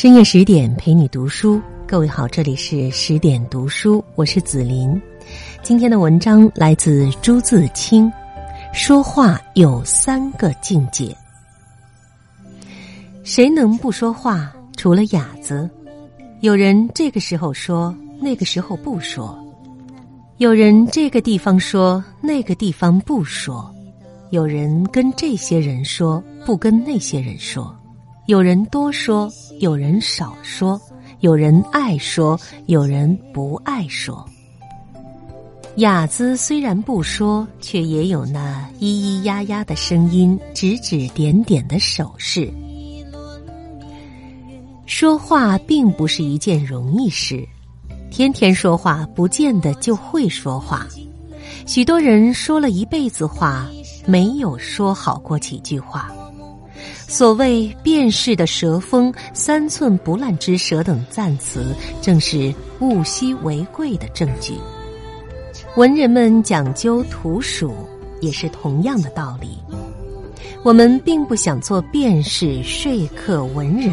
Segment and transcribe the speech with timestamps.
[0.00, 4.88] 深夜十点陪你读书，各位好，这里是十点读书，我是紫琳。
[5.60, 8.08] 今天的文章来自朱自清，
[8.72, 11.12] 说话有三个境界。
[13.24, 14.54] 谁能不说话？
[14.76, 15.68] 除了哑子。
[16.42, 19.36] 有人这个时候说，那个时候不说；
[20.36, 23.68] 有人这个地方说，那个地方不说；
[24.30, 27.64] 有人跟这些人说，不跟那些人说；
[28.28, 29.32] 有人多说。
[29.58, 30.78] 有人少说，
[31.20, 34.22] 有人爱说，有人不爱说。
[35.76, 42.52] 哑子虽然不说，却也有那咿咿呀呀的声音，指指点点的手势。
[44.84, 47.42] 说话并不是一件容易事，
[48.10, 50.86] 天天说话不见得就会说话。
[51.66, 53.66] 许多人说了一辈子话，
[54.06, 56.12] 没有说好过几句话。
[57.08, 64.52] 所谓“辨识的蛇峰”“三寸不烂之舌”等赞词，正是物稀为贵的证据。
[65.74, 67.74] 文人们讲究图属，
[68.20, 69.58] 也是同样的道理。
[70.62, 73.90] 我们并不想做辨识说客文人，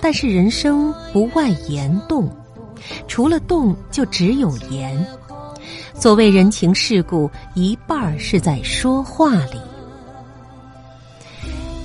[0.00, 2.28] 但是人生不外言动，
[3.06, 5.06] 除了动就只有言。
[5.94, 9.60] 所谓人情世故，一半是在说话里。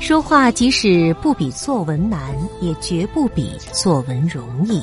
[0.08, 2.18] 说话即使不比作文难，
[2.62, 4.82] 也绝不比作文容易。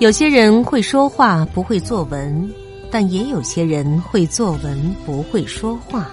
[0.00, 2.52] 有些人会说话不会作文，
[2.90, 6.10] 但也有些人会作文不会说话。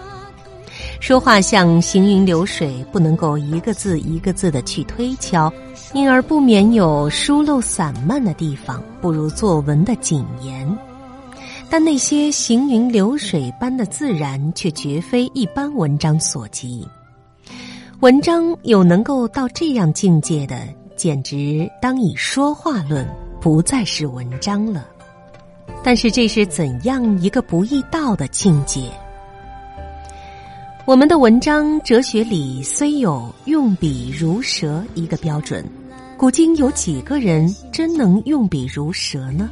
[1.01, 5.51] 说话像行云流水，不能够一个字一个字的去推敲，
[5.91, 10.65] 因而不免有疏漏散漫的地方，不如作文的谨严。
[11.69, 16.87] 但那些行云流水般的自然，却绝非一般文章所及。
[18.01, 20.57] 文章有能够到这样境界的，
[20.95, 23.05] 简直当以说话论，
[23.41, 24.87] 不再是文章了。
[25.83, 28.89] 但是这是怎样一个不易到的境界？
[30.85, 35.61] 我们的文章哲学里虽有用笔如蛇一个标准，
[36.17, 39.49] 古今有几个人真能用笔如蛇呢？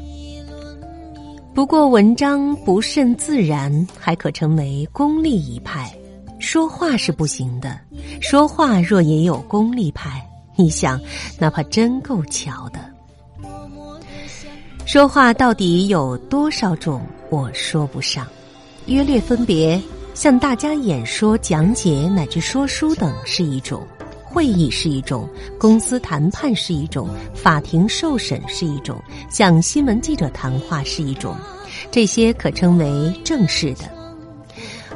[1.53, 5.93] 不过文章不甚自然，还可成为功利一派。
[6.39, 7.79] 说话是不行的，
[8.21, 10.23] 说话若也有功利派，
[10.55, 10.99] 你想，
[11.39, 12.79] 哪怕真够巧的。
[14.85, 17.01] 说话到底有多少种？
[17.29, 18.25] 我说不上，
[18.85, 19.81] 约略分别，
[20.13, 23.81] 向大家演说、讲解乃至说书等是一种；
[24.23, 25.27] 会议是一种；
[25.59, 28.95] 公司谈判是一种；法庭受审是一种；
[29.29, 31.35] 向新闻记者谈话是一种。
[31.91, 33.96] 这些可称为正式的。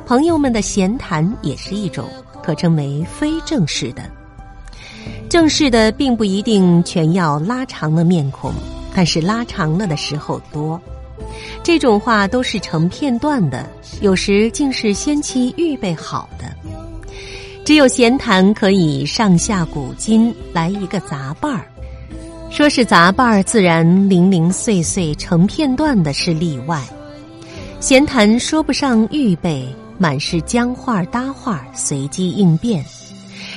[0.05, 2.07] 朋友们的闲谈也是一种，
[2.43, 4.03] 可称为非正式的。
[5.29, 8.51] 正式的并不一定全要拉长了面孔，
[8.93, 10.79] 但是拉长了的时候多。
[11.63, 13.65] 这种话都是成片段的，
[14.01, 16.45] 有时竟是先期预备好的。
[17.63, 21.65] 只有闲谈可以上下古今来一个杂伴儿，
[22.49, 26.83] 说是杂伴儿，自然零零碎碎成片段的是例外。
[27.79, 29.65] 闲谈说不上预备。
[30.01, 32.83] 满是僵话搭话，随机应变。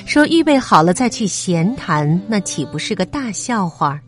[0.05, 3.99] 说预备好了再去闲谈，那岂不是个大笑话？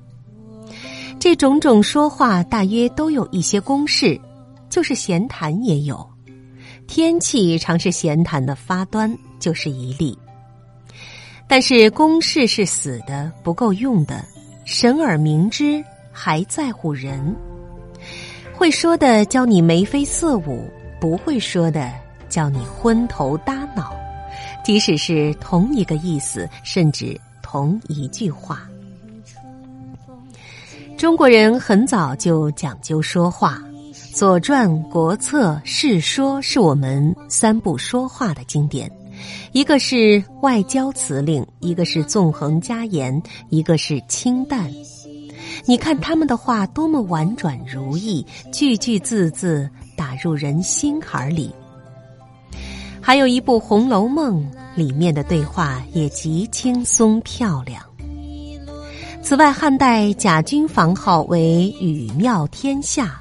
[1.18, 4.20] 这种种说话大约都有一些公式，
[4.68, 6.06] 就是闲谈也有。
[6.86, 10.16] 天气常是闲谈的发端，就是一例。
[11.48, 14.22] 但是公式是死的，不够用的。
[14.66, 15.82] 神而明之，
[16.12, 17.34] 还在乎人。
[18.52, 20.70] 会说的教你眉飞色舞，
[21.00, 21.90] 不会说的。
[22.28, 23.94] 叫你昏头耷脑，
[24.64, 28.68] 即使是同一个意思，甚至同一句话。
[30.96, 33.62] 中国人很早就讲究说话，
[34.14, 38.90] 《左传》《国策》《世说》是我们三部说话的经典，
[39.52, 44.72] 一个是外交辞令，一个是纵横家言，一个是清淡。
[45.66, 51.52] 你看他们的话多么婉转如意，句句字字打入人心坎里。
[53.06, 54.42] 还有一部《红楼梦》，
[54.74, 57.80] 里面的对话也极轻松漂亮。
[59.22, 63.20] 此外，汉代贾君房号为语妙天下，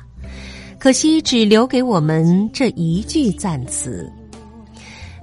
[0.79, 4.11] 可惜只留给我们这一句赞词。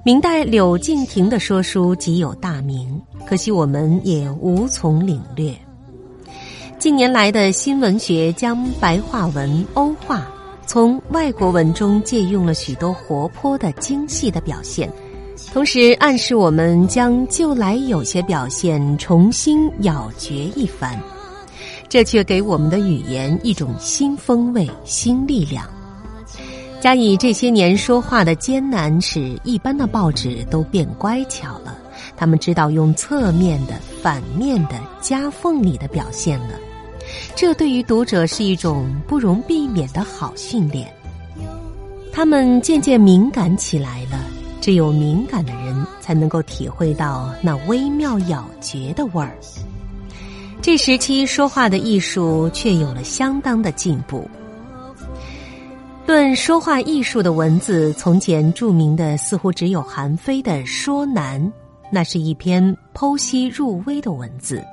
[0.01, 5.53] 明代柳敬亭的说书极有大名，可惜我们也无从领略。
[6.79, 10.25] 近年来的新文学将白话文欧化。
[10.73, 14.91] 从外国文中借用了许多活泼的、精细的表现，
[15.53, 20.99] 同时暗示我们将旧来有些表现重新咬嚼一番，
[21.87, 25.63] 这却给我们的语言一种新风味、新力量。
[26.81, 31.77] 加以这些年说话的艰难，使一般的报纸都变乖巧了。
[32.17, 36.55] 他们知道用侧面的、反面的、夹缝里的表现了。
[37.35, 40.91] 这对于读者是一种不容避免的好训练。
[42.11, 44.23] 他们渐渐敏感起来了。
[44.61, 49.35] 只有敏感的人才能够体会到那微妙咬嚼的味儿。
[50.61, 54.25] 这时期说话的艺术却有了相当的进步。
[56.07, 61.41] 论说话艺术的文字，从前著名的似乎只有韩非的《说难》，
[61.91, 62.63] 那是一篇
[62.93, 64.63] 剖析入微的文字。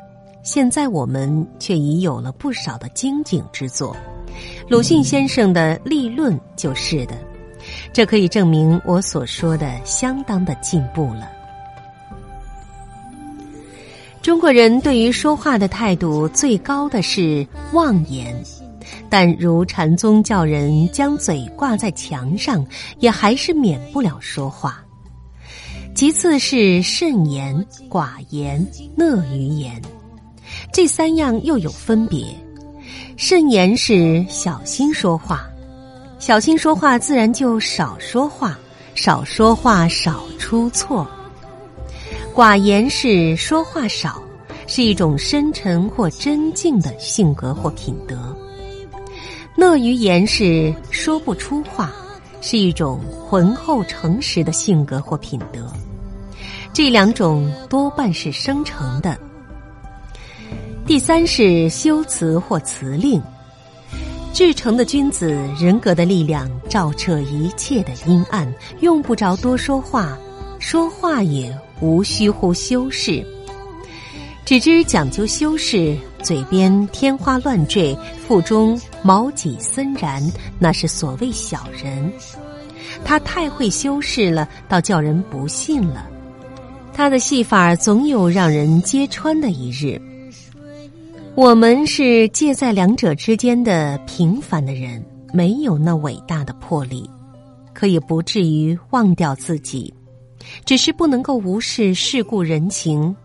[0.43, 3.95] 现在我们却已有了不少的精警之作，
[4.69, 7.15] 鲁迅先生的《立论》就是的。
[7.93, 11.31] 这可以证明我所说的相当的进步了。
[14.23, 18.35] 中国人对于说话的态度最高的是妄言，
[19.11, 22.67] 但如禅宗教人将嘴挂在墙上，
[22.99, 24.83] 也还是免不了说话。
[25.95, 27.55] 其次是慎言、
[27.91, 28.67] 寡言、
[28.97, 29.81] 讷于言，
[30.73, 32.27] 这三样又有分别。
[33.17, 35.47] 慎言是小心说话。
[36.19, 38.51] 小心说话，自然就少说话；
[38.95, 41.07] 少说话，少出错。
[42.35, 44.23] 寡言是说话少，
[44.67, 48.37] 是一种深沉或真静的性格或品德。
[49.57, 51.93] 讷于言是说不出话，
[52.41, 55.71] 是一种浑厚诚实的性格或品德。
[56.73, 59.19] 这两种多半是生成的。
[60.91, 63.23] 第三是修辞或辞令。
[64.33, 70.19] 至诚的君子，人格的力量照彻一切的阴暗，用不着多说话，
[70.59, 73.25] 说话也无需乎修饰，
[74.45, 77.97] 只知讲究修饰，嘴边天花乱坠，
[78.27, 80.21] 腹中毛戟森然，
[80.59, 82.13] 那是所谓小人。
[83.05, 86.05] 他太会修饰了，倒叫人不信了。
[86.93, 89.97] 他的戏法总有让人揭穿的一日。
[91.41, 95.03] 我们是介在两者之间的平凡的人，
[95.33, 97.09] 没有那伟大的魄力，
[97.73, 99.95] 可以不至于忘掉自己，
[100.67, 103.17] 只是不能够无视世故人情。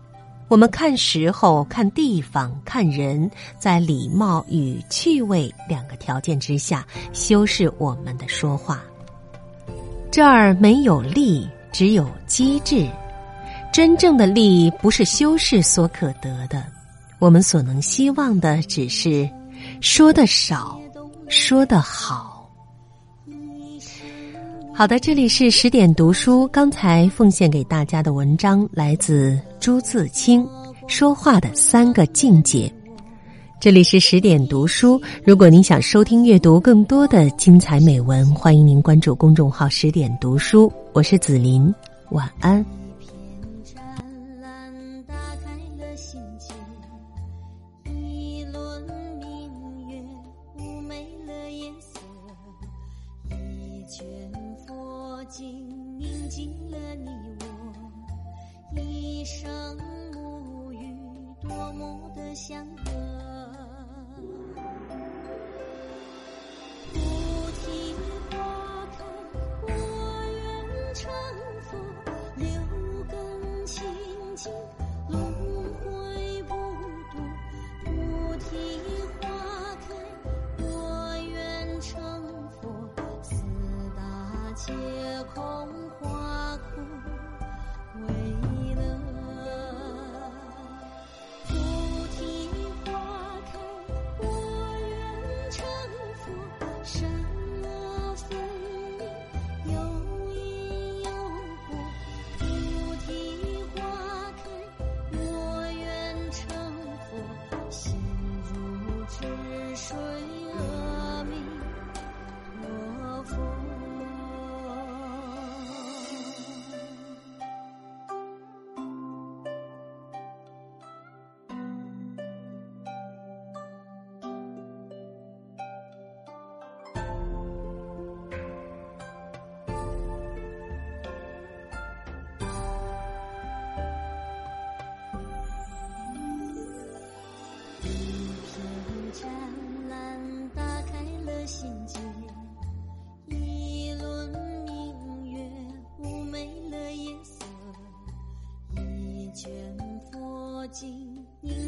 [0.48, 8.82] 我们看时候、看地方、看人，在礼貌与趣味两个条件之下修饰我们的说话。
[10.10, 12.86] 这儿没有利，只有机智。
[13.70, 16.64] 真正的利不是修饰所可得的。
[17.18, 19.28] 我们所能希望的只是
[19.80, 20.78] 说的少，
[21.28, 22.50] 说的好。
[24.74, 26.46] 好的，这里是十点读书。
[26.48, 30.44] 刚才奉献给大家的文章来自朱自清，
[30.86, 32.68] 《说话的三个境界》。
[33.58, 35.00] 这里是十点读书。
[35.24, 40.70] 如果您想收听、阅读更多的精彩美文，欢迎您关注公众号“十点读书”。
[40.92, 41.74] 我是紫琳，
[42.10, 42.62] 晚安。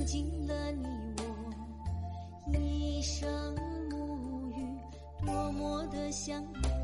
[0.08, 0.88] 尽了你
[1.18, 3.28] 我一生
[3.90, 4.66] 沐浴，
[5.26, 6.77] 多么的想念。